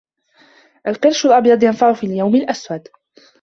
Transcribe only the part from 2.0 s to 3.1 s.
اليوم الأسود